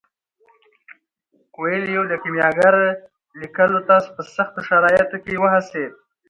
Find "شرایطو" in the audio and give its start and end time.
4.69-5.17